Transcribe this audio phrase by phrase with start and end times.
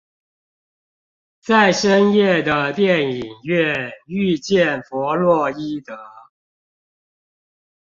[1.41, 5.95] 在深夜的電影院遇見佛洛伊德